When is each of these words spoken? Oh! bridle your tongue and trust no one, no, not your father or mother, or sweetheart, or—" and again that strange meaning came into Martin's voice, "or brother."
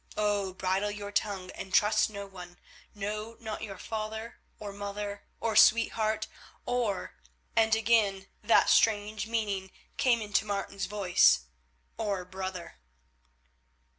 Oh! 0.17 0.53
bridle 0.55 0.89
your 0.89 1.11
tongue 1.11 1.51
and 1.51 1.71
trust 1.71 2.09
no 2.09 2.25
one, 2.25 2.57
no, 2.95 3.37
not 3.39 3.61
your 3.61 3.77
father 3.77 4.39
or 4.57 4.73
mother, 4.73 5.27
or 5.39 5.55
sweetheart, 5.55 6.25
or—" 6.65 7.13
and 7.55 7.75
again 7.75 8.27
that 8.41 8.67
strange 8.71 9.27
meaning 9.27 9.69
came 9.97 10.19
into 10.19 10.43
Martin's 10.43 10.87
voice, 10.87 11.41
"or 11.97 12.25
brother." 12.25 12.79